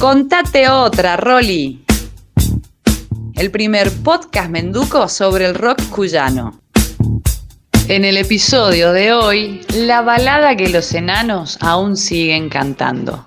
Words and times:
Contate 0.00 0.66
otra, 0.66 1.18
Rolly. 1.18 1.84
El 3.34 3.50
primer 3.50 3.90
podcast 4.02 4.48
menduco 4.48 5.06
sobre 5.10 5.44
el 5.44 5.54
rock 5.54 5.78
cuyano. 5.90 6.58
En 7.86 8.06
el 8.06 8.16
episodio 8.16 8.94
de 8.94 9.12
hoy, 9.12 9.60
la 9.74 10.00
balada 10.00 10.56
que 10.56 10.70
los 10.70 10.94
enanos 10.94 11.58
aún 11.60 11.98
siguen 11.98 12.48
cantando. 12.48 13.26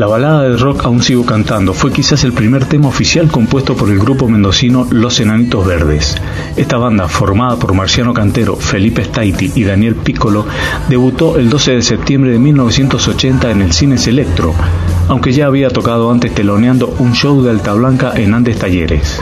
La 0.00 0.06
balada 0.06 0.44
del 0.44 0.58
rock 0.58 0.86
Aún 0.86 1.02
sigo 1.02 1.26
cantando 1.26 1.74
fue 1.74 1.92
quizás 1.92 2.24
el 2.24 2.32
primer 2.32 2.64
tema 2.64 2.88
oficial 2.88 3.30
compuesto 3.30 3.76
por 3.76 3.90
el 3.90 3.98
grupo 3.98 4.30
mendocino 4.30 4.86
Los 4.90 5.20
Enanitos 5.20 5.66
Verdes. 5.66 6.16
Esta 6.56 6.78
banda, 6.78 7.06
formada 7.06 7.58
por 7.58 7.74
Marciano 7.74 8.14
Cantero, 8.14 8.56
Felipe 8.56 9.04
Staiti 9.04 9.52
y 9.56 9.64
Daniel 9.64 9.96
Piccolo, 9.96 10.46
debutó 10.88 11.36
el 11.36 11.50
12 11.50 11.72
de 11.72 11.82
septiembre 11.82 12.30
de 12.30 12.38
1980 12.38 13.50
en 13.50 13.60
el 13.60 13.72
Cines 13.74 14.06
Electro, 14.06 14.54
aunque 15.08 15.34
ya 15.34 15.44
había 15.44 15.68
tocado 15.68 16.10
antes 16.10 16.34
teloneando 16.34 16.94
un 16.98 17.12
show 17.12 17.42
de 17.42 17.50
Alta 17.50 17.74
Blanca 17.74 18.14
en 18.16 18.32
Andes 18.32 18.58
Talleres. 18.58 19.20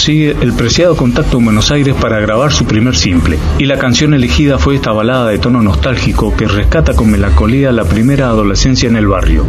Consigue 0.00 0.34
el 0.40 0.54
preciado 0.54 0.96
contacto 0.96 1.36
en 1.36 1.44
Buenos 1.44 1.70
Aires 1.70 1.94
para 1.94 2.20
grabar 2.20 2.54
su 2.54 2.64
primer 2.64 2.96
simple, 2.96 3.38
y 3.58 3.66
la 3.66 3.76
canción 3.76 4.14
elegida 4.14 4.56
fue 4.56 4.76
esta 4.76 4.92
balada 4.92 5.28
de 5.28 5.38
tono 5.38 5.60
nostálgico 5.60 6.34
que 6.34 6.48
rescata 6.48 6.94
con 6.94 7.10
melancolía 7.10 7.70
la 7.70 7.84
primera 7.84 8.28
adolescencia 8.28 8.88
en 8.88 8.96
el 8.96 9.06
barrio. 9.06 9.44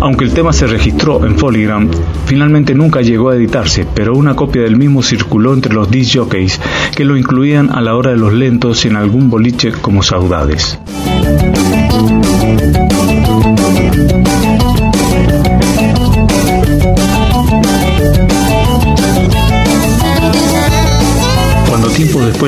Aunque 0.00 0.24
el 0.24 0.32
tema 0.32 0.52
se 0.52 0.66
registró 0.66 1.24
en 1.24 1.36
Polygram, 1.36 1.88
finalmente 2.24 2.74
nunca 2.74 3.00
llegó 3.00 3.30
a 3.30 3.36
editarse, 3.36 3.86
pero 3.94 4.16
una 4.16 4.34
copia 4.34 4.62
del 4.62 4.74
mismo 4.74 5.04
circuló 5.04 5.54
entre 5.54 5.72
los 5.72 5.88
disc 5.88 6.16
jockeys 6.16 6.60
que 6.96 7.04
lo 7.04 7.16
incluían 7.16 7.70
a 7.70 7.80
la 7.80 7.94
hora 7.94 8.10
de 8.10 8.16
los 8.16 8.32
lentos 8.32 8.84
en 8.86 8.96
algún 8.96 9.30
boliche 9.30 9.70
como 9.70 10.02
Saudades. 10.02 10.80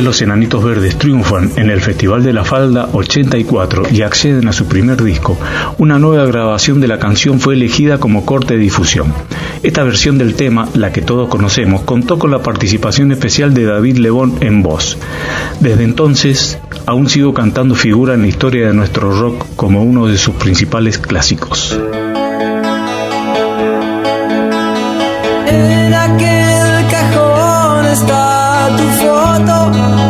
Los 0.02 0.22
Enanitos 0.22 0.62
Verdes 0.62 0.96
triunfan 0.96 1.50
en 1.56 1.70
el 1.70 1.80
Festival 1.80 2.22
de 2.22 2.32
la 2.32 2.44
Falda 2.44 2.88
84 2.92 3.84
y 3.90 4.02
acceden 4.02 4.48
a 4.48 4.52
su 4.52 4.66
primer 4.66 5.02
disco, 5.02 5.38
una 5.78 5.98
nueva 5.98 6.24
grabación 6.26 6.80
de 6.80 6.88
la 6.88 6.98
canción 6.98 7.40
fue 7.40 7.54
elegida 7.54 7.98
como 7.98 8.24
corte 8.24 8.54
de 8.54 8.60
difusión. 8.60 9.12
Esta 9.62 9.84
versión 9.84 10.18
del 10.18 10.34
tema, 10.34 10.68
la 10.74 10.92
que 10.92 11.02
todos 11.02 11.28
conocemos, 11.28 11.82
contó 11.82 12.18
con 12.18 12.30
la 12.30 12.42
participación 12.42 13.12
especial 13.12 13.54
de 13.54 13.64
David 13.64 13.98
Lebón 13.98 14.36
en 14.40 14.62
voz. 14.62 14.98
Desde 15.60 15.84
entonces, 15.84 16.58
aún 16.86 17.08
sigo 17.08 17.34
cantando 17.34 17.74
figura 17.74 18.14
en 18.14 18.22
la 18.22 18.28
historia 18.28 18.68
de 18.68 18.74
nuestro 18.74 19.18
rock 19.18 19.46
como 19.56 19.82
uno 19.82 20.06
de 20.06 20.18
sus 20.18 20.34
principales 20.34 20.98
clásicos. 20.98 21.78
Tu 28.78 28.86
foto 28.98 30.07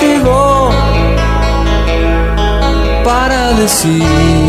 buen 0.00 0.18
motivo 0.22 0.70
para 3.04 3.52
decir 3.52 4.39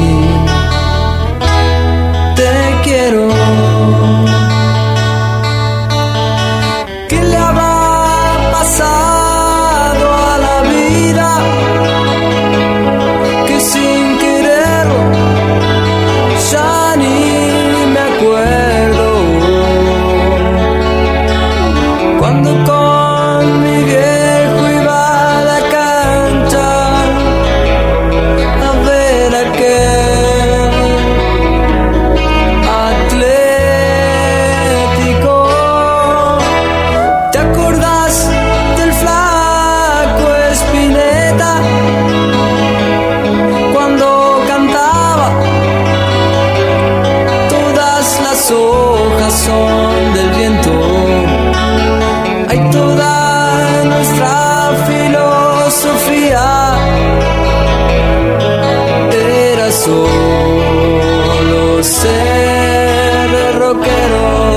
solo 59.84 61.84
ser 61.84 63.56
rockeros. 63.58 64.51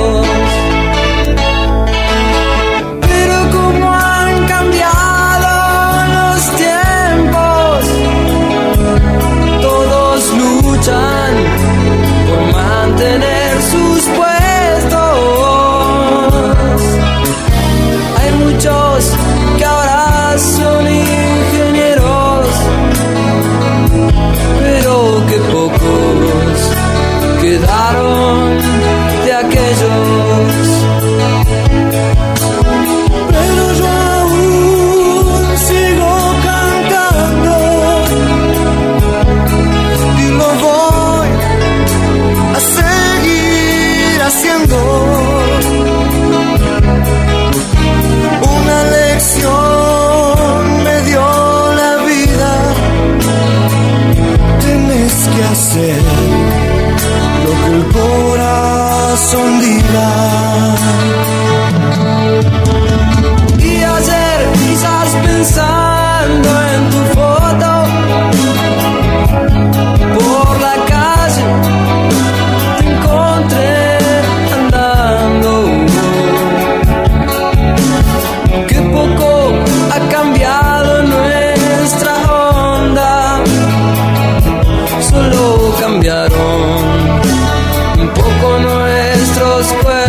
those 89.55 89.73
words. 89.85 90.04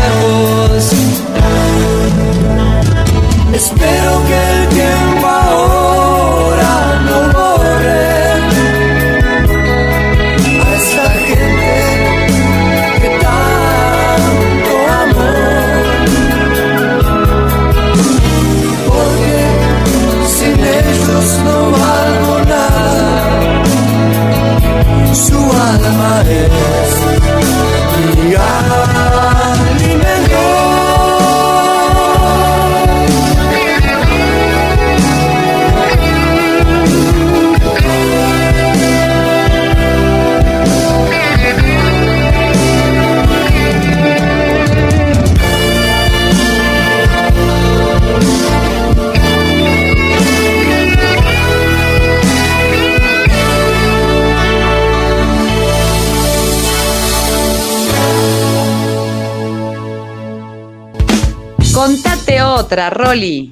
Otra, 62.66 62.90
Rolly. 62.90 63.52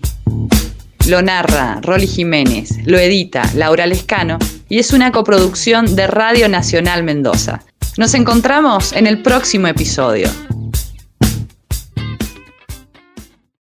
Lo 1.05 1.21
narra 1.21 1.79
Rolly 1.83 2.07
Jiménez, 2.07 2.79
lo 2.85 2.97
edita 2.97 3.43
Laura 3.53 3.85
Lescano 3.85 4.39
y 4.69 4.79
es 4.79 4.91
una 4.91 5.11
coproducción 5.11 5.95
de 5.95 6.07
Radio 6.07 6.49
Nacional 6.49 7.03
Mendoza. 7.03 7.63
Nos 7.97 8.15
encontramos 8.15 8.91
en 8.93 9.05
el 9.05 9.21
próximo 9.21 9.67
episodio. 9.67 10.29